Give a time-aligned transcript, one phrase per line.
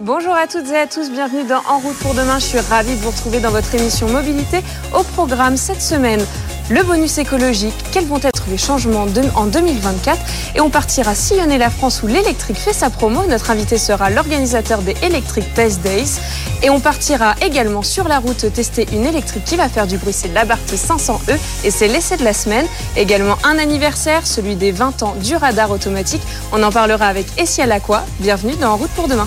[0.00, 2.38] Bonjour à toutes et à tous, bienvenue dans En route pour demain.
[2.38, 4.60] Je suis ravie de vous retrouver dans votre émission Mobilité.
[4.96, 6.24] Au programme cette semaine,
[6.70, 10.18] le bonus écologique, quels vont être les changements en 2024
[10.54, 13.26] et on partira sillonner la France où l'électrique fait sa promo.
[13.26, 16.20] Notre invité sera l'organisateur des Electric Test Days
[16.62, 20.12] et on partira également sur la route tester une électrique qui va faire du bruit,
[20.12, 22.66] c'est l'Abarth 500E et c'est l'essai de la semaine.
[22.96, 26.22] Également un anniversaire, celui des 20 ans du radar automatique.
[26.52, 28.04] On en parlera avec Essia Lacroix.
[28.20, 29.26] Bienvenue dans En route pour demain.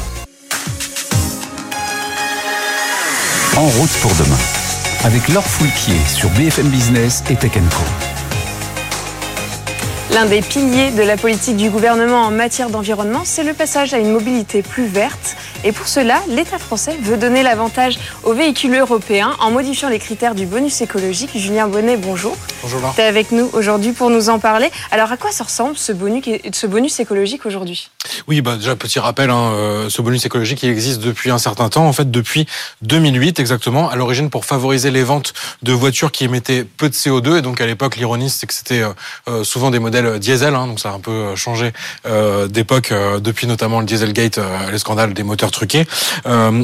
[3.58, 4.38] En route pour demain,
[5.04, 7.84] avec Laure Foulquier sur BFM Business et Tech Co.
[10.14, 13.98] L'un des piliers de la politique du gouvernement en matière d'environnement, c'est le passage à
[13.98, 15.36] une mobilité plus verte.
[15.64, 20.34] Et pour cela, l'État français veut donner l'avantage aux véhicules européens en modifiant les critères
[20.34, 21.30] du bonus écologique.
[21.36, 22.36] Julien Bonnet, bonjour.
[22.64, 22.80] Bonjour.
[22.96, 24.72] Tu es avec nous aujourd'hui pour nous en parler.
[24.90, 27.92] Alors, à quoi ça ressemble ce bonus, ce bonus écologique aujourd'hui?
[28.28, 31.70] Oui, bah déjà petit rappel, hein, euh, ce bonus écologique il existe depuis un certain
[31.70, 32.48] temps, en fait depuis
[32.82, 37.38] 2008 exactement, à l'origine pour favoriser les ventes de voitures qui émettaient peu de CO2.
[37.38, 38.94] Et donc à l'époque, l'ironie c'est que c'était euh,
[39.28, 41.72] euh, souvent des modèles diesel, hein, donc ça a un peu changé
[42.50, 44.40] d'époque depuis notamment le Dieselgate,
[44.72, 45.86] les scandales des moteurs truqués.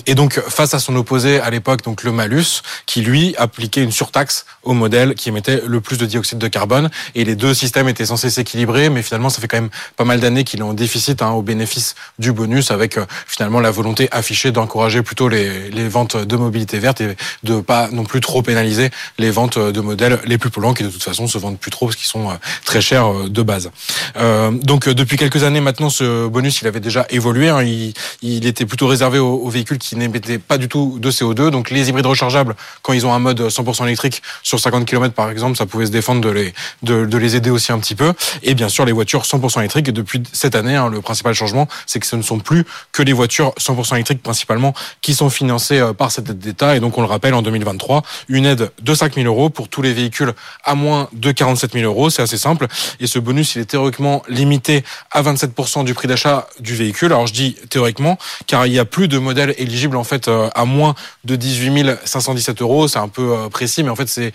[0.05, 3.91] et donc face à son opposé à l'époque, donc le malus, qui lui appliquait une
[3.91, 6.89] surtaxe au modèle qui émettait le plus de dioxyde de carbone.
[7.15, 10.19] Et les deux systèmes étaient censés s'équilibrer, mais finalement ça fait quand même pas mal
[10.19, 14.51] d'années qu'il est en déficit hein, au bénéfice du bonus, avec finalement la volonté affichée
[14.51, 18.89] d'encourager plutôt les, les ventes de mobilité verte et de pas non plus trop pénaliser
[19.17, 21.87] les ventes de modèles les plus polluants qui de toute façon se vendent plus trop
[21.87, 22.29] parce qu'ils sont
[22.63, 23.71] très chers de base.
[24.17, 27.49] Euh, donc depuis quelques années maintenant, ce bonus il avait déjà évolué.
[27.49, 27.63] Hein.
[27.63, 31.49] il, il, était plutôt réservé aux, véhicules qui n'émettaient pas du tout de CO2.
[31.49, 35.29] Donc les hybrides rechargeables, quand ils ont un mode 100% électrique sur 50 km par
[35.29, 36.53] exemple, ça pouvait se défendre de les
[36.83, 38.13] de, les aider aussi un petit peu.
[38.43, 39.91] Et bien sûr les voitures 100% électriques.
[39.91, 43.13] Depuis cette année, hein, le principal changement, c'est que ce ne sont plus que les
[43.13, 46.75] voitures 100% électriques principalement qui sont financées euh, par cette aide d'État.
[46.75, 49.81] Et donc on le rappelle en 2023, une aide de 5 000 euros pour tous
[49.81, 52.09] les véhicules à moins de 47 000 euros.
[52.09, 52.67] C'est assez simple.
[52.99, 57.07] Et ce bonus, il est théoriquement limité à 27% du prix d'achat du véhicule.
[57.13, 60.49] Alors je dis théoriquement, car il y a plus de modèles éligibles en fait euh,
[60.53, 62.87] à moins de 18 517 euros.
[62.87, 64.33] C'est un peu euh, précis, mais en fait c'est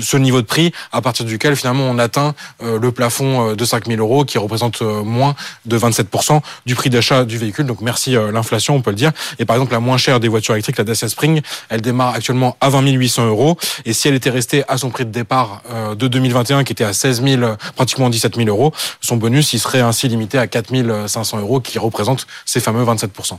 [0.00, 3.86] ce niveau de prix à partir duquel finalement on atteint euh, le plafond de 5
[3.86, 5.34] 000 euros qui représente moins
[5.66, 7.66] de 27% du prix d'achat du véhicule.
[7.66, 9.12] Donc merci l'inflation, on peut le dire.
[9.38, 12.56] Et par exemple la moins chère des voitures électriques, la Dacia Spring, elle démarre actuellement
[12.60, 13.56] à 20 800 euros.
[13.84, 15.62] Et si elle était restée à son prix de départ
[15.96, 17.42] de 2021 qui était à 16 000,
[17.76, 21.78] pratiquement 17 000 euros, son bonus il serait ainsi limité à 4 500 euros qui
[21.78, 23.38] représente ces fameux 27%.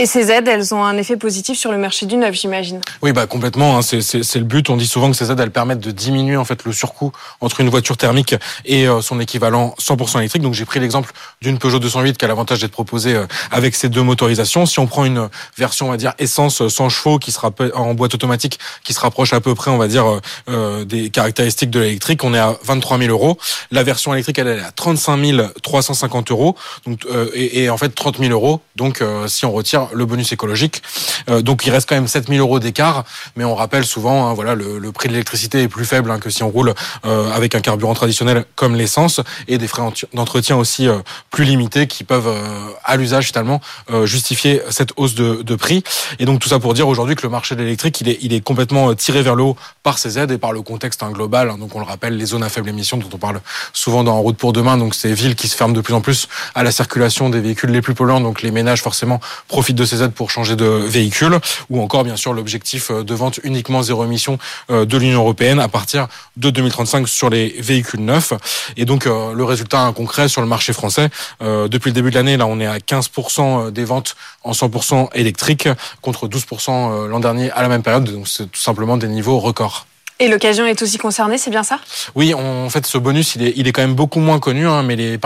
[0.00, 2.80] Et ces aides, elles ont un effet positif sur le marché du neuf, j'imagine.
[3.00, 3.78] Oui, bah complètement.
[3.78, 4.68] Hein, c'est le but.
[4.68, 7.60] On dit souvent que ces aides, elles permettent de diminuer en fait le surcoût entre
[7.60, 8.34] une voiture thermique
[8.64, 10.42] et euh, son équivalent 100% électrique.
[10.42, 13.88] Donc j'ai pris l'exemple d'une Peugeot 208 qui a l'avantage d'être proposée euh, avec ces
[13.88, 14.66] deux motorisations.
[14.66, 18.16] Si on prend une version, on va dire essence 100 chevaux qui sera en boîte
[18.16, 20.06] automatique, qui se rapproche à peu près, on va dire,
[20.48, 23.38] euh, des caractéristiques de l'électrique, on est à 23 000 euros.
[23.70, 25.14] La version électrique, elle est à 35
[25.62, 26.56] 350 euros.
[26.84, 28.60] Donc et, et, en fait 30 000 euros.
[28.74, 30.82] Donc si on retire le bonus écologique.
[31.28, 33.04] Euh, donc il reste quand même 7000 euros d'écart,
[33.36, 36.30] mais on rappelle souvent, hein, voilà, le, prix de l'électricité est plus faible hein, que
[36.30, 36.74] si on roule
[37.04, 40.98] euh, avec un carburant traditionnel comme l'essence, et des frais d'entretien aussi euh,
[41.30, 42.32] plus limités qui peuvent,
[42.84, 43.60] à l'usage finalement,
[44.04, 45.82] justifier cette hausse de, prix.
[46.18, 48.94] Et donc tout ça pour dire aujourd'hui que le marché de l'électrique, il est, complètement
[48.94, 51.52] tiré vers le haut par ces aides et par le contexte hein, global.
[51.58, 53.40] donc on le rappelle, les zones à faible émission dont on parle
[53.72, 56.00] souvent dans En route pour demain, donc ces villes qui se ferment de plus en
[56.00, 59.84] plus à la circulation des véhicules les plus polluants, donc les ménages forcément profitent de
[59.84, 61.38] ces aides pour changer de véhicule,
[61.70, 64.38] ou encore bien sûr l'objectif euh, de vente uniquement zéro émission
[64.70, 68.32] euh, de l'Union européenne à partir de 2035 sur les véhicules neufs.
[68.76, 72.36] Et donc euh, le résultat concret sur le marché français, depuis le début de l'année,
[72.36, 75.68] là on est à 15% des ventes en 100% électriques
[76.00, 78.04] contre 12% l'an dernier à la même période.
[78.04, 79.86] Donc c'est tout simplement des niveaux records.
[80.20, 81.80] Et l'occasion est aussi concernée, c'est bien ça?
[82.14, 84.94] Oui, en fait, ce bonus, il est, est quand même beaucoup moins connu, hein, mais
[84.94, 85.18] les,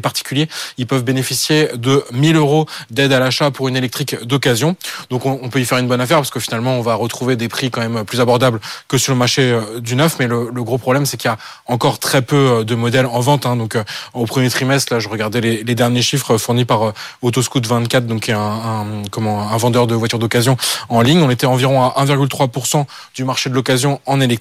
[0.00, 0.48] particuliers,
[0.78, 4.74] ils peuvent bénéficier de 1000 euros d'aide à l'achat pour une électrique d'occasion.
[5.10, 7.48] Donc, on, peut y faire une bonne affaire parce que finalement, on va retrouver des
[7.48, 8.58] prix quand même plus abordables
[8.88, 10.16] que sur le marché euh, du neuf.
[10.18, 13.20] Mais le, gros problème, c'est qu'il y a encore très peu euh, de modèles en
[13.20, 13.46] vente.
[13.46, 13.54] Hein.
[13.54, 16.92] Donc, euh, au premier trimestre, là, je regardais les, derniers chiffres fournis par
[17.22, 20.56] Autoscoot 24, donc un, un, comment, un vendeur de voitures d'occasion
[20.88, 21.22] en ligne.
[21.22, 24.31] On était environ à 1,3% du marché de l'occasion en électrique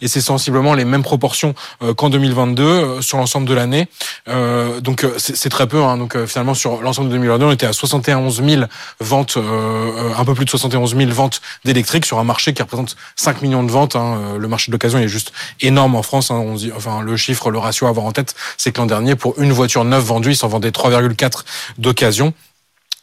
[0.00, 3.88] et c'est sensiblement les mêmes proportions euh, qu'en 2022 euh, sur l'ensemble de l'année.
[4.28, 5.82] Euh, donc c'est très peu.
[5.82, 5.96] Hein.
[5.96, 8.62] Donc finalement sur l'ensemble de 2022, on était à 71 000
[9.00, 13.42] ventes, un peu plus de 71 000 ventes d'électriques sur un marché qui représente 5
[13.42, 13.96] millions de ventes.
[13.96, 14.36] Hein.
[14.38, 16.30] Le marché de l'occasion est juste énorme en France.
[16.30, 16.44] Hein.
[16.76, 19.52] Enfin le chiffre, le ratio à avoir en tête, c'est que l'an dernier pour une
[19.52, 21.44] voiture neuve vendue, ils s'en vendaient 3,4
[21.78, 22.34] d'occasion.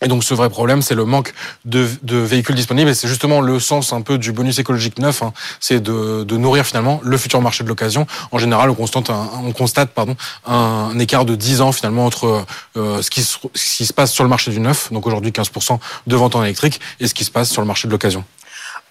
[0.02, 1.34] Et donc ce vrai problème, c'est le manque
[1.66, 2.90] de, de, véhicules disponibles.
[2.92, 5.34] Et c'est justement le sens un peu du bonus écologique neuf, hein.
[5.60, 8.06] c'est de, de, nourrir finalement le futur marché de l'occasion.
[8.32, 10.16] En général, on constate, un, on constate pardon,
[10.46, 12.46] un, écart de 10 ans finalement entre
[12.76, 13.38] euh, ce, qui, ce
[13.78, 16.80] qui se passe sur le marché du neuf, donc aujourd'hui 15% de vente en électrique,
[17.00, 18.24] et ce qui se passe sur le marché de l'occasion.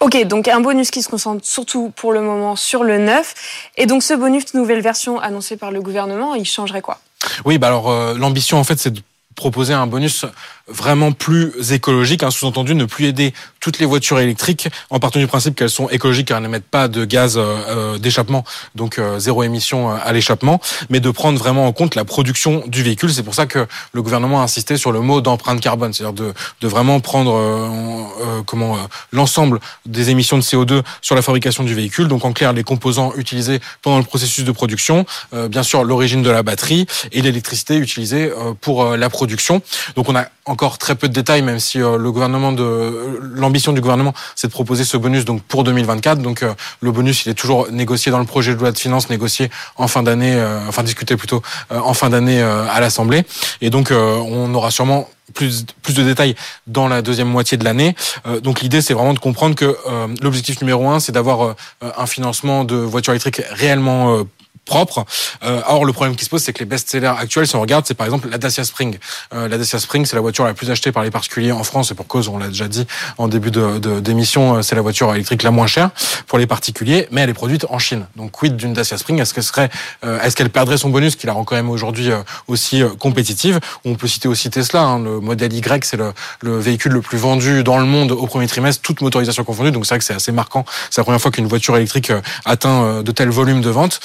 [0.00, 3.34] Ok, donc un bonus qui se concentre surtout pour le moment sur le neuf.
[3.76, 6.98] Et donc ce bonus, nouvelle version annoncée par le gouvernement, il changerait quoi?
[7.44, 9.00] Oui, bah alors euh, l'ambition en fait, c'est de
[9.36, 10.24] proposer un bonus
[10.68, 15.26] vraiment plus écologique, un sous-entendu ne plus aider toutes les voitures électriques en partant du
[15.26, 19.18] principe qu'elles sont écologiques car elles n'émettent pas de gaz euh, euh, d'échappement, donc euh,
[19.20, 20.60] zéro émission à l'échappement,
[20.90, 23.12] mais de prendre vraiment en compte la production du véhicule.
[23.12, 26.34] C'est pour ça que le gouvernement a insisté sur le mot d'empreinte carbone, c'est-à-dire de,
[26.60, 28.76] de, vraiment prendre euh, comment
[29.12, 32.08] l'ensemble des émissions de CO2 sur la fabrication du véhicule.
[32.08, 36.30] Donc en clair, les composants utilisés pendant le processus de production, bien sûr l'origine de
[36.30, 38.30] la batterie et l'électricité utilisée
[38.60, 39.62] pour la production.
[39.94, 43.74] Donc on a encore très peu de détails, même si euh, le gouvernement de l'ambition
[43.74, 46.22] du gouvernement, c'est de proposer ce bonus donc pour 2024.
[46.22, 49.10] Donc euh, le bonus, il est toujours négocié dans le projet de loi de finances,
[49.10, 53.24] négocié en fin d'année, euh, enfin discuté plutôt en fin d'année à l'Assemblée.
[53.60, 56.34] Et donc on aura sûrement plus, plus de détails
[56.66, 57.94] dans la deuxième moitié de l'année.
[58.42, 59.76] donc l'idée, c'est vraiment de comprendre que
[60.22, 64.24] l'objectif numéro un, c'est d'avoir un financement de voitures électriques réellement
[64.66, 65.06] propre.
[65.44, 67.86] Euh, or, le problème qui se pose, c'est que les best-sellers actuels, si on regarde,
[67.86, 68.98] c'est par exemple la Dacia Spring.
[69.32, 71.90] Euh, la Dacia Spring, c'est la voiture la plus achetée par les particuliers en France,
[71.90, 72.86] et pour cause, on l'a déjà dit
[73.16, 75.90] en début de, d'émission, euh, c'est la voiture électrique la moins chère
[76.26, 78.06] pour les particuliers, mais elle est produite en Chine.
[78.16, 79.20] Donc, quid d'une Dacia Spring?
[79.20, 79.70] Est-ce qu'elle serait,
[80.04, 83.60] euh, est-ce qu'elle perdrait son bonus, qui la rend quand même aujourd'hui euh, aussi compétitive?
[83.84, 84.82] On peut citer aussi Tesla.
[84.82, 88.26] Hein, le modèle Y, c'est le, le véhicule le plus vendu dans le monde au
[88.26, 89.70] premier trimestre, toute motorisation confondue.
[89.70, 90.64] Donc, c'est vrai que c'est assez marquant.
[90.90, 92.12] C'est la première fois qu'une voiture électrique
[92.44, 94.00] atteint de tels volumes de vente.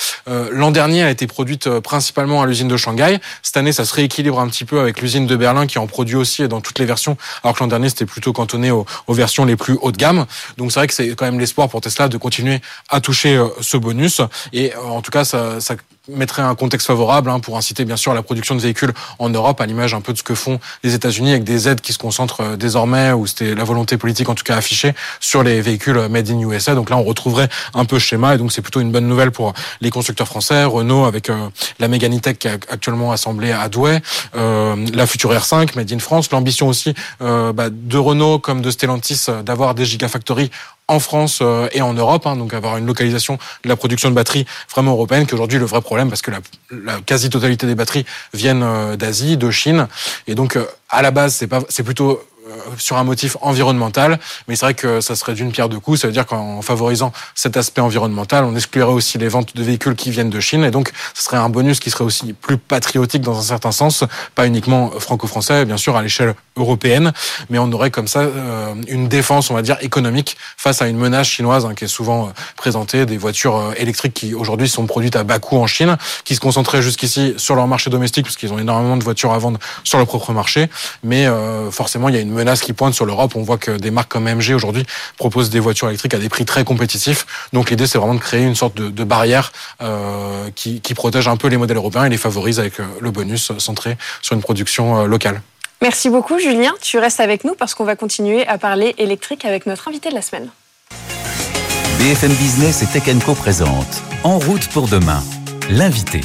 [0.51, 3.19] L'an dernier, a été produite euh, principalement à l'usine de Shanghai.
[3.41, 6.15] Cette année, ça se rééquilibre un petit peu avec l'usine de Berlin qui en produit
[6.15, 9.55] aussi dans toutes les versions, alors que l'an dernier, c'était plutôt cantonné aux, versions les
[9.55, 10.25] plus haut de gamme.
[10.57, 13.47] Donc c'est vrai que c'est quand même l'espoir pour Tesla de continuer à toucher euh,
[13.61, 14.21] ce bonus.
[14.53, 15.59] Et euh, en tout cas, ça
[16.07, 19.61] mettrait un contexte favorable hein, pour inciter bien sûr la production de véhicules en Europe,
[19.61, 21.99] à l'image un peu de ce que font les États-Unis avec des aides qui se
[21.99, 26.07] concentrent euh, désormais, ou c'était la volonté politique en tout cas affichée, sur les véhicules
[26.09, 26.75] made in USA.
[26.75, 29.31] Donc là, on retrouverait un peu ce schéma, et donc c'est plutôt une bonne nouvelle
[29.31, 30.63] pour les constructeurs français.
[30.65, 31.49] Renault avec euh,
[31.79, 34.01] la Mégane qui est actuellement assemblée à Douai,
[34.35, 38.71] euh, la future R5 made in France, l'ambition aussi euh, bah, de Renault comme de
[38.71, 40.51] Stellantis d'avoir des gigafactories
[40.91, 44.15] en France euh, et en Europe, hein, donc avoir une localisation de la production de
[44.15, 46.39] batteries vraiment européenne, qui aujourd'hui le vrai problème parce que la,
[46.71, 49.87] la quasi-totalité des batteries viennent euh, d'Asie, de Chine,
[50.27, 52.21] et donc euh, à la base c'est pas, c'est plutôt
[52.77, 56.01] sur un motif environnemental, mais c'est vrai que ça serait d'une pierre deux coups.
[56.01, 59.95] Ça veut dire qu'en favorisant cet aspect environnemental, on exclurait aussi les ventes de véhicules
[59.95, 63.21] qui viennent de Chine, et donc ce serait un bonus qui serait aussi plus patriotique
[63.21, 64.03] dans un certain sens,
[64.35, 67.13] pas uniquement franco-français, bien sûr à l'échelle européenne,
[67.49, 70.97] mais on aurait comme ça euh, une défense, on va dire, économique face à une
[70.97, 75.15] menace chinoise hein, qui est souvent euh, présentée, des voitures électriques qui aujourd'hui sont produites
[75.15, 78.53] à bas coût en Chine, qui se concentraient jusqu'ici sur leur marché domestique, parce qu'ils
[78.53, 80.69] ont énormément de voitures à vendre sur leur propre marché,
[81.03, 81.27] mais
[81.71, 83.33] forcément il y a une menace qui pointe sur l'Europe.
[83.35, 84.85] On voit que des marques comme MG aujourd'hui
[85.17, 87.25] proposent des voitures électriques à des prix très compétitifs.
[87.53, 89.51] Donc l'idée, c'est vraiment de créer une sorte de, de barrière
[89.81, 93.11] euh, qui, qui, protège un peu les modèles européens et les favorise avec euh, le
[93.11, 95.41] bonus centré sur une production euh, locale.
[95.81, 96.73] Merci beaucoup, Julien.
[96.81, 100.15] Tu restes avec nous parce qu'on va continuer à parler électrique avec notre invité de
[100.15, 100.49] la semaine.
[101.97, 105.23] BFM Business et Tech Co présente En route pour demain.
[105.69, 106.21] L'invité.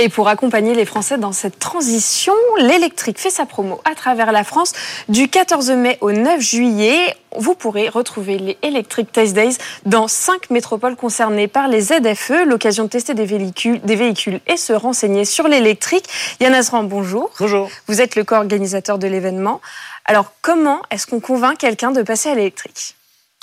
[0.00, 4.44] Et pour accompagner les Français dans cette transition, l'électrique fait sa promo à travers la
[4.44, 4.72] France.
[5.08, 10.50] Du 14 mai au 9 juillet, vous pourrez retrouver les Electric Test Days dans cinq
[10.50, 12.46] métropoles concernées par les ZFE.
[12.46, 16.04] L'occasion de tester des véhicules, des véhicules et se renseigner sur l'électrique.
[16.38, 17.32] Yann Azran, bonjour.
[17.40, 17.68] Bonjour.
[17.88, 19.60] Vous êtes le co-organisateur de l'événement.
[20.04, 22.94] Alors, comment est-ce qu'on convainc quelqu'un de passer à l'électrique?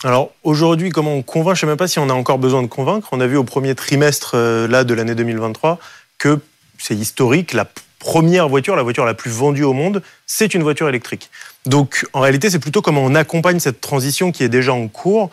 [0.06, 1.56] Alors aujourd'hui, comment on convainc?
[1.56, 3.10] Je ne sais même pas si on a encore besoin de convaincre.
[3.12, 5.80] On a vu au premier trimestre euh, là de l'année 2023
[6.18, 6.40] que
[6.78, 7.68] c'est historique, la
[8.00, 11.30] première voiture, la voiture la plus vendue au monde, c'est une voiture électrique.
[11.66, 15.32] Donc en réalité, c'est plutôt comment on accompagne cette transition qui est déjà en cours.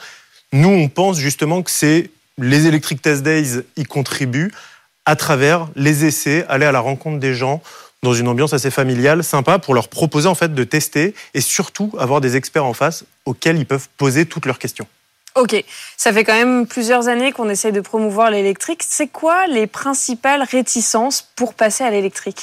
[0.52, 4.52] Nous, on pense justement que c'est les Electric Test Days y contribuent
[5.04, 7.62] à travers les essais, aller à la rencontre des gens
[8.02, 11.92] dans une ambiance assez familiale, sympa, pour leur proposer en fait de tester et surtout
[11.98, 14.86] avoir des experts en face auxquels ils peuvent poser toutes leurs questions.
[15.34, 15.64] Ok,
[15.96, 18.82] ça fait quand même plusieurs années qu'on essaye de promouvoir l'électrique.
[18.86, 22.42] C'est quoi les principales réticences pour passer à l'électrique?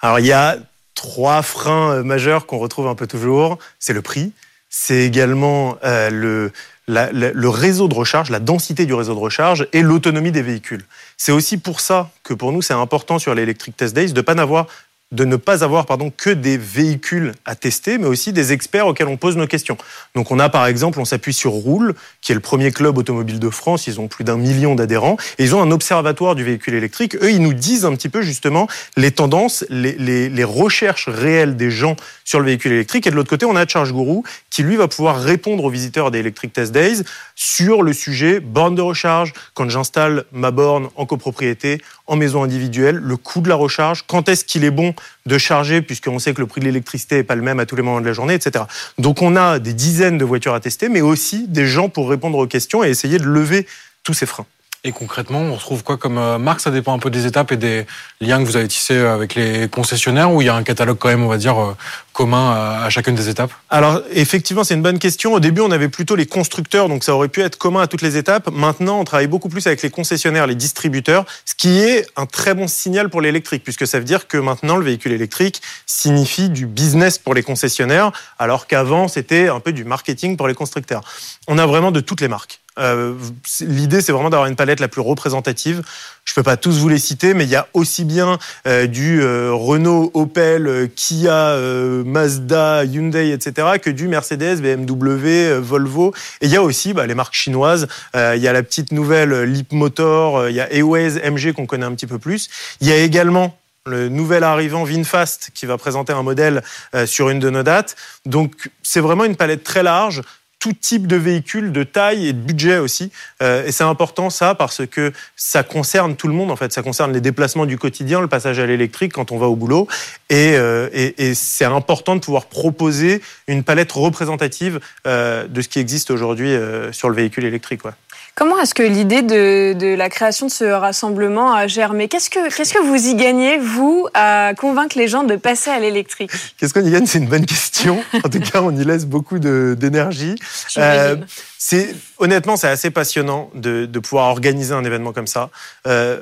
[0.00, 0.58] Alors il y a
[0.94, 3.58] trois freins euh, majeurs qu'on retrouve un peu toujours.
[3.78, 4.32] C'est le prix,
[4.68, 6.50] c'est également euh,
[6.86, 10.84] le, réseau de recharge, la densité du réseau de recharge et l'autonomie des véhicules.
[11.16, 14.20] C'est aussi pour ça que pour nous c'est important sur l'Electric Test Days de ne
[14.20, 14.66] pas n'avoir
[15.10, 19.08] de ne pas avoir pardon, que des véhicules à tester, mais aussi des experts auxquels
[19.08, 19.78] on pose nos questions.
[20.14, 23.38] Donc on a par exemple, on s'appuie sur Roule, qui est le premier club automobile
[23.38, 26.74] de France, ils ont plus d'un million d'adhérents, et ils ont un observatoire du véhicule
[26.74, 27.16] électrique.
[27.16, 31.56] Eux, ils nous disent un petit peu justement les tendances, les, les, les recherches réelles
[31.56, 33.06] des gens sur le véhicule électrique.
[33.06, 36.10] Et de l'autre côté, on a Charge Guru, qui lui va pouvoir répondre aux visiteurs
[36.10, 37.02] des Electric Test Days
[37.34, 42.96] sur le sujet borne de recharge, quand j'installe ma borne en copropriété, en maison individuelle,
[42.96, 44.94] le coût de la recharge, quand est-ce qu'il est bon
[45.26, 47.76] de charger, puisqu'on sait que le prix de l'électricité n'est pas le même à tous
[47.76, 48.64] les moments de la journée, etc.
[48.98, 52.38] Donc on a des dizaines de voitures à tester, mais aussi des gens pour répondre
[52.38, 53.66] aux questions et essayer de lever
[54.02, 54.46] tous ces freins.
[54.84, 56.60] Et concrètement, on retrouve quoi comme euh, marque?
[56.60, 57.84] Ça dépend un peu des étapes et des
[58.20, 61.08] liens que vous avez tissés avec les concessionnaires ou il y a un catalogue quand
[61.08, 61.76] même, on va dire, euh,
[62.12, 63.52] commun à chacune des étapes?
[63.70, 65.34] Alors effectivement, c'est une bonne question.
[65.34, 68.02] Au début, on avait plutôt les constructeurs, donc ça aurait pu être commun à toutes
[68.02, 68.50] les étapes.
[68.52, 72.54] Maintenant, on travaille beaucoup plus avec les concessionnaires, les distributeurs, ce qui est un très
[72.54, 76.66] bon signal pour l'électrique, puisque ça veut dire que maintenant, le véhicule électrique signifie du
[76.66, 81.02] business pour les concessionnaires, alors qu'avant, c'était un peu du marketing pour les constructeurs.
[81.46, 82.60] On a vraiment de toutes les marques.
[82.78, 83.14] Euh,
[83.60, 85.82] L'idée, c'est vraiment d'avoir une palette la plus représentative.
[86.24, 89.22] Je peux pas tous vous les citer, mais il y a aussi bien euh, du
[89.22, 91.56] euh, Renault, Opel, Kia,
[92.04, 96.14] Mazda, Hyundai, etc., que du Mercedes, BMW, Volvo.
[96.40, 97.88] Et il y a aussi bah, les marques chinoises.
[98.14, 101.86] il y a la petite nouvelle Leap Motor, il y a Airways, MG qu'on connaît
[101.86, 102.48] un petit peu plus.
[102.80, 103.56] Il y a également
[103.86, 106.62] le nouvel arrivant VinFast qui va présenter un modèle
[107.06, 107.96] sur une de nos dates.
[108.26, 110.22] Donc c'est vraiment une palette très large
[110.58, 113.12] tout type de véhicule, de taille et de budget aussi.
[113.42, 116.72] Euh, et c'est important ça parce que ça concerne tout le monde en fait.
[116.72, 119.86] Ça concerne les déplacements du quotidien, le passage à l'électrique quand on va au boulot.
[120.30, 125.68] Et, euh, et, et c'est important de pouvoir proposer une palette représentative euh, de ce
[125.68, 127.84] qui existe aujourd'hui euh, sur le véhicule électrique.
[127.84, 127.92] Ouais.
[128.38, 132.06] Comment est-ce que l'idée de, de, la création de ce rassemblement a germé?
[132.06, 135.80] Qu'est-ce que qu'est-ce que vous y gagnez vous à convaincre les gens de passer à
[135.80, 136.30] l'électrique?
[136.56, 137.04] Qu'est-ce qu'on y gagne?
[137.04, 138.00] C'est une bonne question.
[138.24, 140.36] En tout cas, on y laisse beaucoup d'énergie.
[140.76, 141.16] Euh,
[141.58, 145.50] c'est honnêtement, c'est assez passionnant de, de, pouvoir organiser un événement comme ça.
[145.88, 146.20] Euh,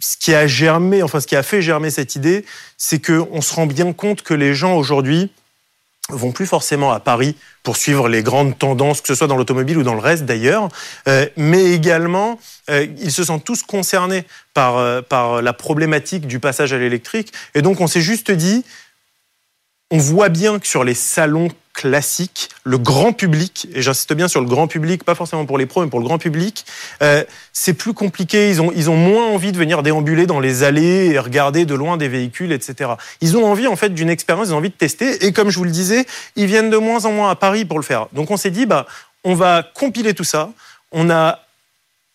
[0.00, 2.44] ce qui a germé, enfin ce qui a fait germer cette idée,
[2.76, 5.30] c'est que on se rend bien compte que les gens aujourd'hui
[6.12, 9.78] vont plus forcément à Paris pour suivre les grandes tendances, que ce soit dans l'automobile
[9.78, 10.68] ou dans le reste d'ailleurs,
[11.08, 12.38] euh, mais également
[12.70, 17.32] euh, ils se sentent tous concernés par, euh, par la problématique du passage à l'électrique.
[17.54, 18.64] Et donc on s'est juste dit,
[19.90, 24.40] on voit bien que sur les salons classiques, le grand public, et j'insiste bien sur
[24.40, 26.64] le grand public, pas forcément pour les pros, mais pour le grand public,
[27.02, 28.50] euh, c'est plus compliqué.
[28.50, 31.74] Ils ont, ils ont moins envie de venir déambuler dans les allées et regarder de
[31.74, 32.92] loin des véhicules, etc.
[33.20, 35.24] Ils ont envie en fait d'une expérience, ils ont envie de tester.
[35.24, 37.78] Et comme je vous le disais, ils viennent de moins en moins à Paris pour
[37.78, 38.06] le faire.
[38.12, 38.86] Donc on s'est dit, bah,
[39.24, 40.50] on va compiler tout ça.
[40.92, 41.40] On a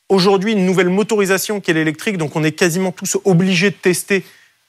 [0.09, 4.23] aujourd'hui une nouvelle motorisation qui est l'électrique, donc on est quasiment tous obligés de tester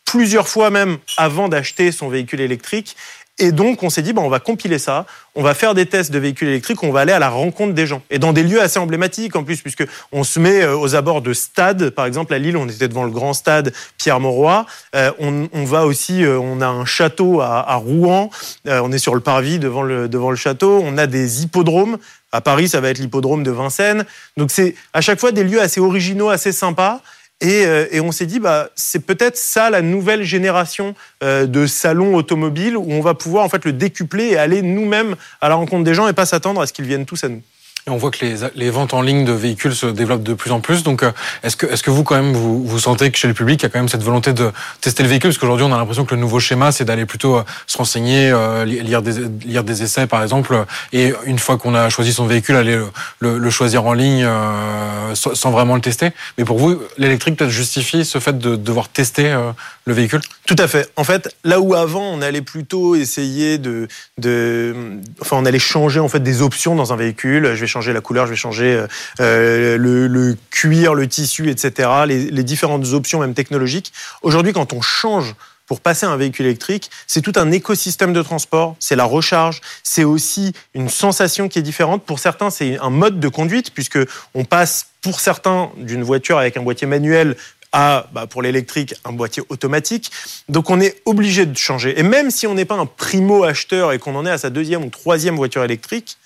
[0.05, 2.97] plusieurs fois même avant d'acheter son véhicule électrique.
[3.39, 6.11] Et donc, on s'est dit, bah, on va compiler ça, on va faire des tests
[6.11, 8.03] de véhicules électriques, on va aller à la rencontre des gens.
[8.11, 11.23] Et dans des lieux assez emblématiques en plus, puisque on se met euh, aux abords
[11.23, 11.91] de stades.
[11.91, 14.67] Par exemple, à Lille, on était devant le grand stade Pierre-Mauroy.
[14.97, 18.31] Euh, on, on, va aussi, euh, on a un château à, à Rouen.
[18.67, 20.81] Euh, on est sur le parvis devant le, devant le château.
[20.83, 21.99] On a des hippodromes.
[22.33, 24.05] À Paris, ça va être l'hippodrome de Vincennes.
[24.37, 27.01] Donc, c'est à chaque fois des lieux assez originaux, assez sympas.
[27.41, 31.67] Et, euh, et, on s'est dit, bah, c'est peut-être ça la nouvelle génération euh, de
[31.67, 35.55] salons automobiles où on va pouvoir en fait le décupler et aller nous-mêmes à la
[35.55, 37.43] rencontre des gens et pas s'attendre à ce qu'ils viennent tous à nous.
[37.87, 40.51] Et on voit que les, les, ventes en ligne de véhicules se développent de plus
[40.51, 40.83] en plus.
[40.83, 41.11] Donc, euh,
[41.43, 43.63] est-ce que, est-ce que vous, quand même, vous, vous sentez que chez le public, il
[43.63, 45.31] y a quand même cette volonté de tester le véhicule?
[45.31, 48.31] Parce qu'aujourd'hui, on a l'impression que le nouveau schéma, c'est d'aller plutôt euh, se renseigner,
[48.31, 52.27] euh, lire, des, lire des essais, par exemple, et une fois qu'on a choisi son
[52.27, 52.89] véhicule, aller le,
[53.21, 56.11] le, le choisir en ligne euh, sans vraiment le tester.
[56.37, 59.53] Mais pour vous, l'électrique peut-être justifie ce fait de devoir tester euh,
[59.85, 60.21] le véhicule?
[60.47, 60.91] Tout à fait.
[60.97, 64.75] En fait, là où avant, on allait plutôt essayer de, de,
[65.21, 67.55] enfin, on allait changer en fait des options dans un véhicule.
[67.69, 68.85] Changer la couleur, je vais changer
[69.21, 71.89] euh, le, le, cuir, le tissu, etc.
[72.07, 73.93] Les, les différentes options, même technologiques.
[74.23, 75.35] Aujourd'hui, quand on change
[75.69, 79.61] pour passer à un véhicule électrique, c'est tout un écosystème de transport, c'est la recharge,
[79.83, 82.03] c'est aussi une sensation qui est différente.
[82.03, 83.99] Pour certains, c'est un mode de conduite, puisque
[84.35, 87.37] on passe pour certains d'une voiture avec un boîtier manuel
[87.73, 90.11] à, bah, pour l'électrique, un boîtier automatique.
[90.49, 91.99] Donc on est obligé de changer.
[92.01, 94.49] Et même si on n'est pas un primo acheteur et qu'on en est à sa
[94.49, 96.17] deuxième ou troisième voiture électrique,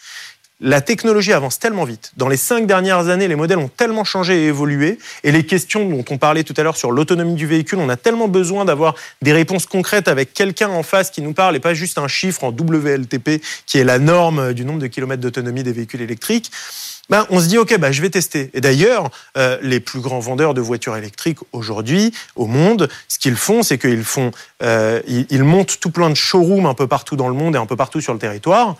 [0.62, 2.12] la technologie avance tellement vite.
[2.16, 4.98] Dans les cinq dernières années, les modèles ont tellement changé et évolué.
[5.24, 7.96] Et les questions dont on parlait tout à l'heure sur l'autonomie du véhicule, on a
[7.96, 11.74] tellement besoin d'avoir des réponses concrètes avec quelqu'un en face qui nous parle et pas
[11.74, 15.72] juste un chiffre en WLTP qui est la norme du nombre de kilomètres d'autonomie des
[15.72, 16.52] véhicules électriques.
[17.10, 18.50] Ben, on se dit, OK, ben, je vais tester.
[18.54, 23.36] Et d'ailleurs, euh, les plus grands vendeurs de voitures électriques aujourd'hui au monde, ce qu'ils
[23.36, 24.30] font, c'est qu'ils font,
[24.62, 27.66] euh, ils montent tout plein de showrooms un peu partout dans le monde et un
[27.66, 28.76] peu partout sur le territoire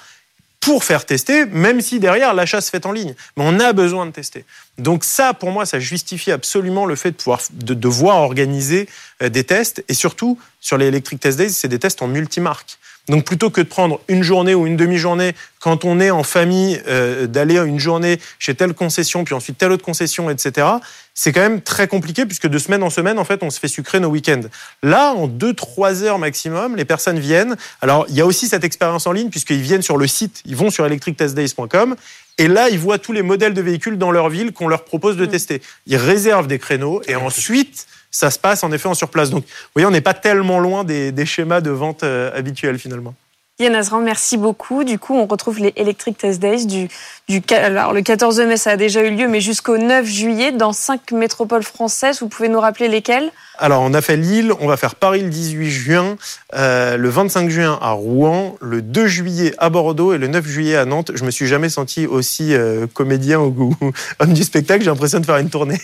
[0.62, 3.14] pour faire tester, même si derrière l'achat se fait en ligne.
[3.36, 4.44] Mais on a besoin de tester.
[4.78, 8.88] Donc ça, pour moi, ça justifie absolument le fait de pouvoir de devoir organiser
[9.22, 12.78] euh, des tests et surtout sur les Electric Test Days, c'est des tests en multimarque.
[13.08, 16.82] Donc plutôt que de prendre une journée ou une demi-journée quand on est en famille,
[16.88, 20.66] euh, d'aller une journée chez telle concession, puis ensuite telle autre concession, etc.,
[21.14, 23.68] c'est quand même très compliqué puisque de semaine en semaine, en fait, on se fait
[23.68, 24.40] sucrer nos week-ends.
[24.82, 27.56] Là, en 2-3 heures maximum, les personnes viennent.
[27.80, 30.56] Alors, il y a aussi cette expérience en ligne puisqu'ils viennent sur le site, ils
[30.56, 31.94] vont sur electrictestdays.com
[32.38, 35.16] et là, ils voient tous les modèles de véhicules dans leur ville qu'on leur propose
[35.16, 35.30] de mmh.
[35.30, 35.62] tester.
[35.86, 39.30] Ils réservent des créneaux et ensuite ça se passe en effet en surplace.
[39.30, 43.14] Donc, vous voyez, on n'est pas tellement loin des, schémas de vente euh, habituels finalement.
[43.62, 44.84] Yann merci beaucoup.
[44.84, 46.88] Du coup, on retrouve les Electric Test Days du,
[47.28, 50.72] du alors, le 14 mai, ça a déjà eu lieu, mais jusqu'au 9 juillet dans
[50.72, 52.20] cinq métropoles françaises.
[52.20, 53.30] Vous pouvez nous rappeler lesquelles?
[53.58, 56.16] Alors, on a fait Lille, on va faire Paris le 18 juin,
[56.54, 60.76] euh, le 25 juin à Rouen, le 2 juillet à Bordeaux et le 9 juillet
[60.76, 61.12] à Nantes.
[61.14, 63.76] Je me suis jamais senti aussi euh, comédien ou,
[64.20, 64.82] homme du spectacle.
[64.82, 65.80] J'ai l'impression de faire une tournée.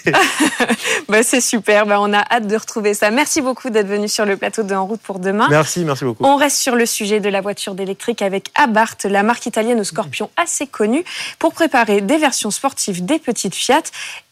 [1.08, 1.84] bah, c'est super.
[1.87, 3.10] Bah, on a hâte de retrouver ça.
[3.10, 5.46] Merci beaucoup d'être venu sur le plateau de En route pour demain.
[5.50, 6.25] Merci, merci beaucoup.
[6.25, 9.84] On reste sur le sujet de la voiture d'électrique avec Abarth, la marque italienne au
[9.84, 11.04] scorpion assez connue,
[11.38, 13.82] pour préparer des versions sportives des petites Fiat.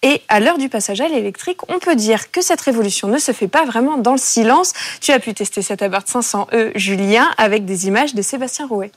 [0.02, 3.32] Et à l'heure du passage à l'électrique, on peut dire que cette révolution ne se
[3.32, 4.72] fait pas vraiment dans le silence.
[5.00, 8.92] Tu as pu tester cette Abarth 500e, Julien, avec des images de Sébastien Rouet.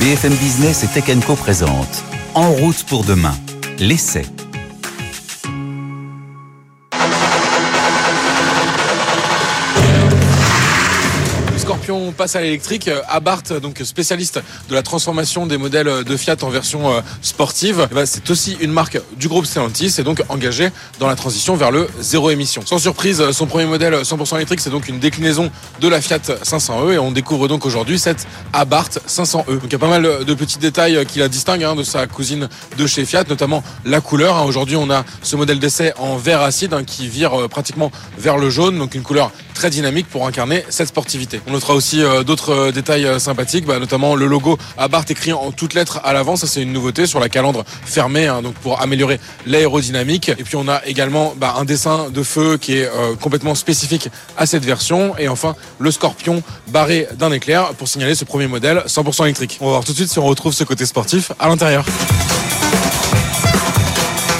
[0.00, 2.04] BFM Business et Tech Co présente
[2.34, 3.34] En route pour demain,
[3.78, 4.22] l'essai
[11.90, 12.88] on passe à l'électrique.
[12.88, 17.88] Euh, Abarth, donc spécialiste de la transformation des modèles de Fiat en version euh, sportive,
[17.90, 21.56] eh ben, c'est aussi une marque du groupe Stellantis et donc engagée dans la transition
[21.56, 22.62] vers le zéro émission.
[22.64, 26.92] Sans surprise, son premier modèle 100% électrique, c'est donc une déclinaison de la Fiat 500e
[26.92, 29.46] et on découvre donc aujourd'hui cette Abarth 500e.
[29.46, 32.06] Donc il y a pas mal de petits détails qui la distinguent hein, de sa
[32.06, 34.36] cousine de chez Fiat, notamment la couleur.
[34.36, 34.44] Hein.
[34.44, 38.38] Aujourd'hui, on a ce modèle d'essai en vert acide hein, qui vire euh, pratiquement vers
[38.38, 41.40] le jaune, donc une couleur très dynamique pour incarner cette sportivité.
[41.78, 45.74] Aussi euh, d'autres euh, détails euh, sympathiques, bah, notamment le logo Abarth écrit en toutes
[45.74, 46.34] lettres à l'avant.
[46.34, 50.28] Ça, c'est une nouveauté sur la calandre fermée, hein, donc pour améliorer l'aérodynamique.
[50.28, 54.46] Et puis, on a également bah, un dessin de feu qui est complètement spécifique à
[54.46, 55.16] cette version.
[55.18, 59.58] Et enfin, le Scorpion barré d'un éclair pour signaler ce premier modèle 100% électrique.
[59.60, 61.84] On va voir tout de suite si on retrouve ce côté sportif à l'intérieur.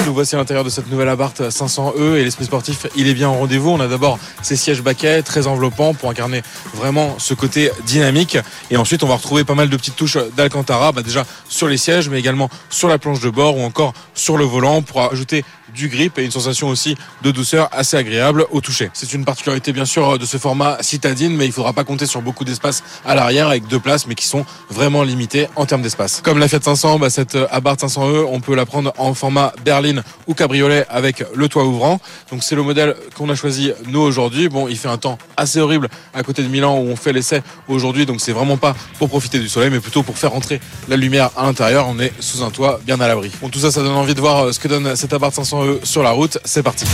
[0.08, 3.28] Nous voici à l'intérieur de cette nouvelle Abarth 500E et l'esprit sportif, il est bien
[3.28, 3.68] en rendez-vous.
[3.68, 6.42] On a d'abord ces sièges baquets très enveloppants pour incarner
[6.72, 8.38] vraiment ce côté dynamique.
[8.70, 11.76] Et ensuite, on va retrouver pas mal de petites touches d'Alcantara, bah déjà sur les
[11.76, 15.44] sièges, mais également sur la planche de bord ou encore sur le volant pour ajouter
[15.74, 18.90] du grip et une sensation aussi de douceur assez agréable au toucher.
[18.92, 22.22] C'est une particularité bien sûr de ce format citadine, mais il faudra pas compter sur
[22.22, 26.20] beaucoup d'espace à l'arrière avec deux places, mais qui sont vraiment limitées en termes d'espace.
[26.22, 30.02] Comme la Fiat 500, bah, cette Abarth 500e, on peut la prendre en format berline
[30.26, 32.00] ou cabriolet avec le toit ouvrant.
[32.30, 34.48] Donc c'est le modèle qu'on a choisi nous aujourd'hui.
[34.48, 37.42] Bon, il fait un temps assez horrible à côté de Milan où on fait l'essai
[37.68, 40.96] aujourd'hui, donc c'est vraiment pas pour profiter du soleil, mais plutôt pour faire entrer la
[40.96, 41.86] lumière à l'intérieur.
[41.88, 43.30] On est sous un toit bien à l'abri.
[43.40, 45.57] Bon, tout ça, ça donne envie de voir euh, ce que donne cette Abarth 500
[45.82, 46.38] sur la route.
[46.44, 46.84] C'est parti.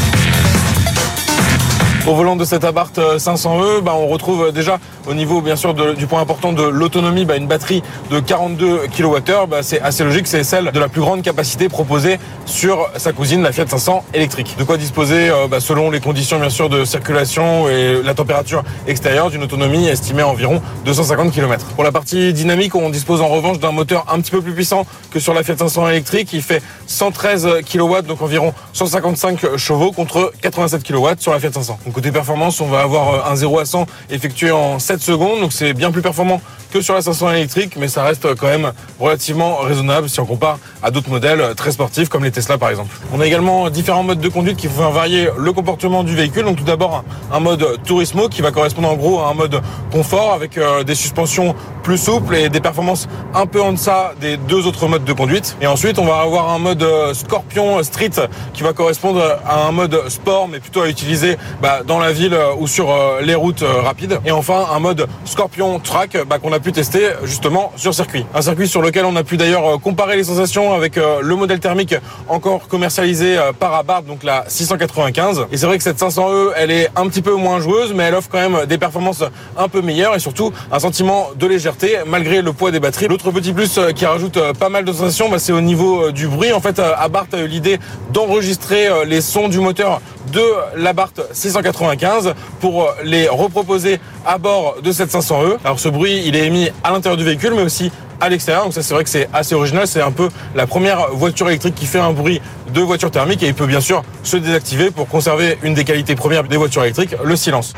[2.07, 6.07] Au volant de cette Abarth 500e, bah, on retrouve déjà au niveau bien sûr du
[6.07, 9.47] point important de l'autonomie, bah, une batterie de 42 kWh.
[9.49, 13.43] Bah, c'est assez logique, c'est celle de la plus grande capacité proposée sur sa cousine,
[13.43, 14.55] la Fiat 500 électrique.
[14.59, 19.31] De quoi disposer euh, selon les conditions bien sûr de circulation et la température extérieure
[19.31, 21.65] d'une autonomie estimée à environ 250 km.
[21.69, 24.85] Pour la partie dynamique, on dispose en revanche d'un moteur un petit peu plus puissant
[25.11, 26.35] que sur la Fiat 500 électrique.
[26.35, 31.79] Il fait 113 kW, donc environ 155 chevaux contre 87 kW sur la Fiat 500
[31.95, 35.53] côté performance, on va avoir euh, un 0 à 100 effectué en 7 secondes, donc
[35.53, 36.41] c'est bien plus performant
[36.75, 40.59] que sur la 500 électrique, mais ça reste quand même relativement raisonnable si on compare
[40.83, 42.97] à d'autres modèles très sportifs comme les Tesla par exemple.
[43.13, 46.45] On a également différents modes de conduite qui vont varier le comportement du véhicule.
[46.45, 49.61] Donc tout d'abord un mode Turismo qui va correspondre en gros à un mode
[49.93, 51.55] confort avec euh, des suspensions
[51.85, 55.57] plus souples et des performances un peu en deçà des deux autres modes de conduite.
[55.61, 58.11] Et ensuite on va avoir un mode euh, Scorpion Street
[58.53, 62.35] qui va correspondre à un mode sport mais plutôt à utiliser bah, dans la ville
[62.35, 64.19] euh, ou sur les routes rapides.
[64.25, 68.25] Et enfin un mode Scorpion Track bah, qu'on a pu tester justement sur circuit.
[68.35, 71.95] Un circuit sur lequel on a pu d'ailleurs comparer les sensations avec le modèle thermique
[72.29, 75.47] encore commercialisé par Abarth, donc la 695.
[75.53, 78.15] Et c'est vrai que cette 500E, elle est un petit peu moins joueuse, mais elle
[78.15, 79.25] offre quand même des performances
[79.57, 83.09] un peu meilleures et surtout un sentiment de légèreté malgré le poids des batteries.
[83.09, 86.53] L'autre petit plus qui rajoute pas mal de sensations, bah, c'est au niveau du bruit.
[86.53, 87.79] En fait, Abarth a eu l'idée
[88.13, 90.01] d'enregistrer les sons du moteur
[90.35, 90.43] de
[90.77, 95.59] l'Abarth 695 pour les reproposer à bord de cette 500E.
[95.65, 98.65] Alors ce bruit, il est émis à l'intérieur du véhicule, mais aussi à l'extérieur.
[98.65, 99.87] Donc ça, c'est vrai que c'est assez original.
[99.87, 102.41] C'est un peu la première voiture électrique qui fait un bruit
[102.73, 106.17] de voiture thermique et il peut bien sûr se désactiver pour conserver une des qualités
[106.17, 107.73] premières des voitures électriques, le silence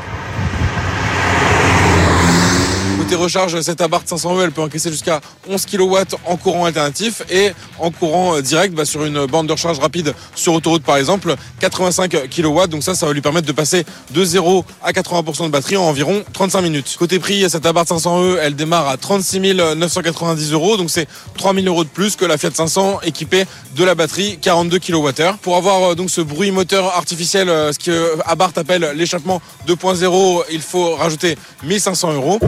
[3.15, 7.91] recharge, cette Abarth 500E, elle peut encaisser jusqu'à 11 kW en courant alternatif et en
[7.91, 12.29] courant euh, direct bah, sur une bande de recharge rapide sur autoroute par exemple, 85
[12.29, 12.67] kW.
[12.67, 15.83] Donc ça, ça va lui permettre de passer de 0 à 80% de batterie en
[15.83, 16.95] environ 35 minutes.
[16.99, 19.39] Côté prix, cette Abarth 500E, elle démarre à 36
[19.75, 20.77] 990 euros.
[20.77, 24.37] Donc c'est 3 000 euros de plus que la Fiat 500 équipée de la batterie
[24.41, 25.37] 42 kWh.
[25.41, 30.43] Pour avoir euh, donc ce bruit moteur artificiel, euh, ce que Abarth appelle l'échappement 2.0,
[30.51, 32.39] il faut rajouter 1500 euros.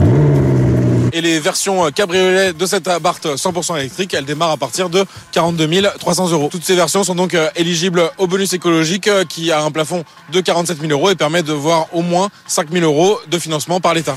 [1.12, 5.68] Et les versions cabriolet de cette Abarth 100% électrique, elles démarrent à partir de 42
[5.98, 6.48] 300 euros.
[6.50, 10.04] Toutes ces versions sont donc euh, éligibles au bonus écologique euh, qui a un plafond
[10.32, 13.80] de 47 000 euros et permet de voir au moins 5 000 euros de financement
[13.80, 14.16] par l'État.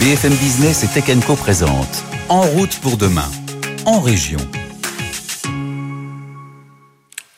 [0.00, 3.30] BFM Business et Tech Co présente En route pour demain,
[3.86, 4.38] en région.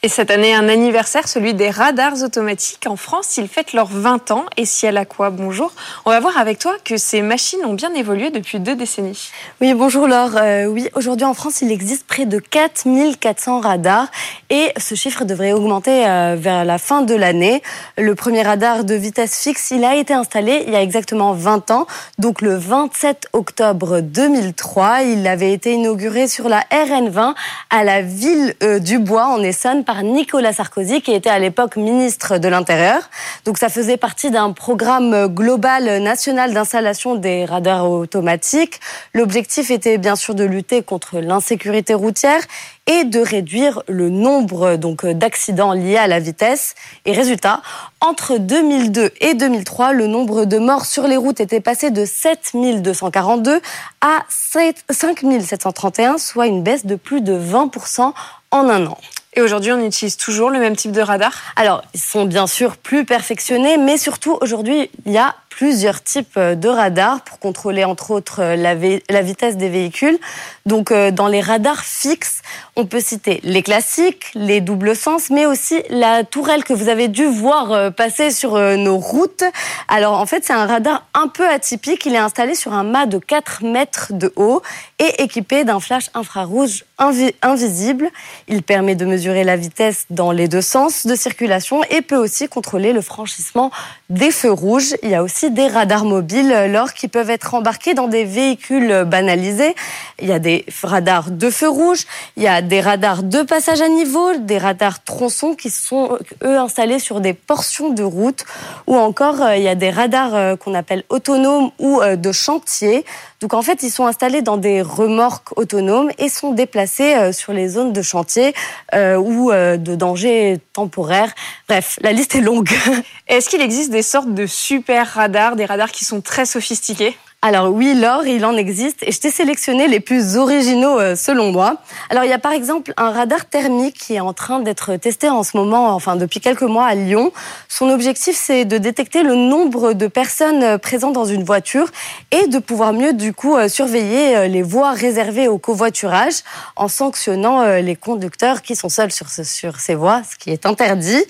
[0.05, 2.87] Et cette année, un anniversaire, celui des radars automatiques.
[2.87, 4.45] En France, ils fêtent leurs 20 ans.
[4.59, 5.73] Et elle a quoi Bonjour.
[6.05, 9.31] On va voir avec toi que ces machines ont bien évolué depuis deux décennies.
[9.63, 10.37] Oui, bonjour Laure.
[10.37, 14.09] Euh, oui, aujourd'hui en France, il existe près de 4400 radars.
[14.51, 17.63] Et ce chiffre devrait augmenter euh, vers la fin de l'année.
[17.97, 21.71] Le premier radar de vitesse fixe, il a été installé il y a exactement 20
[21.71, 21.87] ans.
[22.19, 25.01] Donc le 27 octobre 2003.
[25.05, 27.35] Il avait été inauguré sur la RN20
[27.71, 32.39] à la ville euh, du Bois en Essonne Nicolas Sarkozy, qui était à l'époque ministre
[32.39, 33.09] de l'Intérieur.
[33.45, 38.81] Donc ça faisait partie d'un programme global national d'installation des radars automatiques.
[39.13, 42.43] L'objectif était bien sûr de lutter contre l'insécurité routière
[42.87, 46.75] et de réduire le nombre donc d'accidents liés à la vitesse.
[47.05, 47.63] Et résultat,
[48.01, 53.61] entre 2002 et 2003, le nombre de morts sur les routes était passé de 7242
[54.01, 58.13] à 5731, soit une baisse de plus de 20%
[58.51, 58.99] en un an.
[59.37, 61.33] Et aujourd'hui, on utilise toujours le même type de radar?
[61.57, 66.37] Alors, ils sont bien sûr plus perfectionnés, mais surtout aujourd'hui, il y a plusieurs types
[66.37, 70.19] euh, de radars pour contrôler entre autres euh, la, vitesse des véhicules.
[70.67, 72.43] Donc euh, dans les radars fixes,
[72.75, 77.07] on peut citer les classiques, les doubles sens, mais aussi la tourelle que vous avez
[77.07, 79.45] dû voir passer sur nos routes.
[79.87, 82.05] Alors en fait, c'est un radar un peu atypique.
[82.07, 84.61] Il est installé sur un mât de 4 mètres de haut
[84.99, 88.11] et équipé d'un flash infrarouge invisible.
[88.49, 92.49] Il permet de mesurer la vitesse dans les deux sens de circulation et peut aussi
[92.49, 93.71] contrôler le franchissement
[94.11, 94.95] des feux rouges.
[95.03, 99.05] Il y a aussi des radars mobiles, lors qui peuvent être embarqués dans des véhicules
[99.05, 99.75] banalisés.
[100.21, 103.81] Il y a des radars de feux rouges, il y a des radars de passage
[103.81, 108.45] à niveau, des radars tronçons qui sont, eux, installés sur des portions de route,
[108.87, 112.33] ou encore euh, il y a des radars euh, qu'on appelle autonomes ou euh, de
[112.33, 113.05] chantier.
[113.41, 117.69] Donc en fait, ils sont installés dans des remorques autonomes et sont déplacés sur les
[117.69, 118.55] zones de chantier
[118.95, 121.35] ou de danger temporaire.
[121.69, 122.71] Bref, la liste est longue.
[123.29, 127.69] Est-ce qu'il existe des sortes de super radars, des radars qui sont très sophistiqués alors
[127.69, 131.77] oui, Laure, il en existe et je t'ai sélectionné les plus originaux euh, selon moi.
[132.09, 135.29] Alors il y a par exemple un radar thermique qui est en train d'être testé
[135.29, 137.33] en ce moment, enfin depuis quelques mois à Lyon.
[137.69, 141.89] Son objectif c'est de détecter le nombre de personnes euh, présentes dans une voiture
[142.31, 146.37] et de pouvoir mieux du coup euh, surveiller les voies réservées au covoiturage
[146.77, 151.23] en sanctionnant les conducteurs qui sont seuls sur, sur ces voies, ce qui est interdit.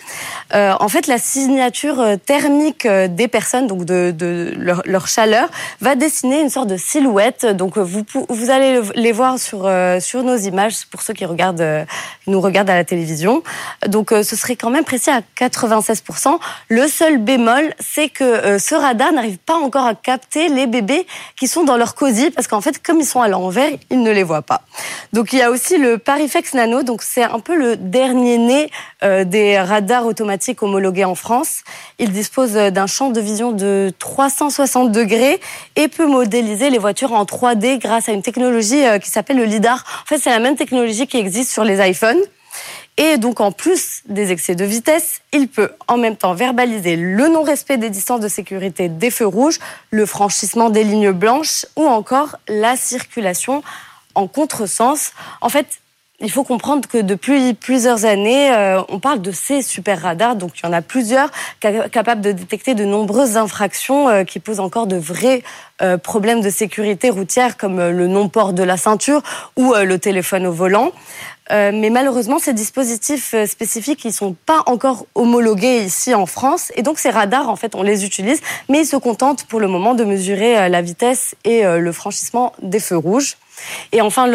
[0.53, 5.49] en fait, la signature thermique des personnes, donc de, de leur, leur chaleur,
[5.81, 7.47] va dessiner une sorte de silhouette.
[7.47, 11.63] Donc vous, vous allez les voir sur, euh, sur nos images pour ceux qui regardent,
[11.63, 11.85] euh,
[12.27, 13.43] nous regardent à la télévision.
[13.87, 16.39] Donc euh, ce serait quand même précis à 96%.
[16.69, 21.49] Le seul bémol, c'est que ce radar n'arrive pas encore à capter les bébés qui
[21.49, 24.23] sont dans leur cosy parce qu'en fait, comme ils sont à l'envers, ils ne les
[24.23, 24.61] voient pas.
[25.15, 26.83] Donc il y a aussi le Parifex Nano.
[26.83, 28.71] Donc c'est un peu le dernier né
[29.25, 31.63] des radars automatiques homologués en France.
[31.99, 35.41] Il dispose d'un champ de vision de 360 degrés
[35.77, 39.45] et peut modéliser les voitures en 3D grâce à une technologie euh, qui s'appelle le
[39.45, 39.85] LIDAR.
[40.03, 42.21] En fait, c'est la même technologie qui existe sur les iPhones.
[42.97, 47.29] Et donc, en plus des excès de vitesse, il peut en même temps verbaliser le
[47.29, 49.59] non-respect des distances de sécurité des feux rouges,
[49.91, 53.63] le franchissement des lignes blanches ou encore la circulation
[54.15, 55.13] en contresens.
[55.41, 55.67] En fait,
[56.21, 60.37] il faut comprendre que depuis plusieurs années, euh, on parle de ces super radars.
[60.37, 64.61] Donc, il y en a plusieurs capables de détecter de nombreuses infractions euh, qui posent
[64.61, 65.43] encore de vrais
[65.83, 69.23] euh, problèmes de sécurité routière, comme le non-port de la ceinture
[69.57, 70.93] ou le téléphone au volant.
[71.51, 76.71] mais malheureusement, ces dispositifs spécifiques, ils sont pas encore homologués ici en France.
[76.77, 79.67] Et donc, ces radars, en fait, on les utilise, mais ils se contentent pour le
[79.67, 83.37] moment de mesurer la vitesse et le franchissement des feux rouges.
[83.93, 84.27] Et enfin,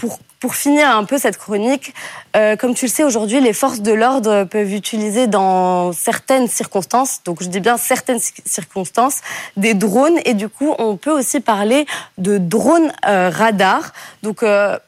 [0.00, 1.94] pour, finir un peu cette chronique,
[2.34, 7.22] euh, comme tu le sais, aujourd'hui, les forces de l'ordre peuvent utiliser dans certaines circonstances,
[7.24, 9.20] donc je dis bien certaines circonstances,
[9.56, 10.18] des drones.
[10.24, 11.86] Et du coup, on peut aussi parler
[12.18, 13.92] de drones euh, radars.
[14.22, 14.78] Donc, euh,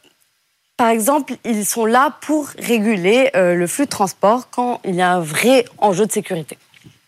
[0.76, 5.12] par exemple, ils sont là pour réguler le flux de transport quand il y a
[5.12, 6.58] un vrai enjeu de sécurité.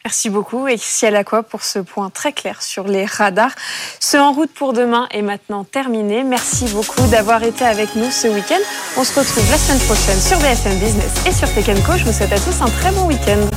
[0.07, 3.55] Merci beaucoup et Ciel Aqua pour ce point très clair sur les radars.
[4.01, 6.25] Ce En route pour demain est maintenant terminé.
[6.25, 8.61] Merci beaucoup d'avoir été avec nous ce week-end.
[8.99, 11.97] On se retrouve la semaine prochaine sur BFM Business et sur Tech Co.
[11.97, 13.49] Je vous souhaite à tous un très bon week-end.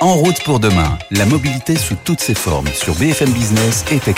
[0.00, 4.16] En route pour demain, la mobilité sous toutes ses formes sur BFM Business et Tech.